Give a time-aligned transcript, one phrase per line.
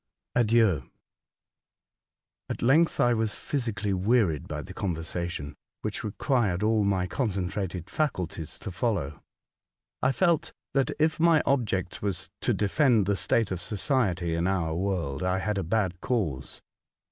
[0.35, 0.89] ADIEU.
[2.49, 5.53] AT length I was pliysically wearied by the conversation,
[5.85, 9.21] wiiich required all my con centrated faculties to follow.
[10.01, 14.73] I felt that if my object was to defend the state of society in our
[14.73, 16.63] world, I had a bad cause.